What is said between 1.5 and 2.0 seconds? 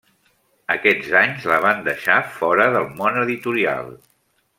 la van